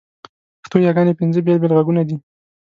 پښتو 0.61 0.77
یاګاني 0.85 1.13
پینځه 1.19 1.39
بېل 1.45 1.57
بېل 1.61 1.71
ږغونه 1.77 2.01
دي. 2.07 2.15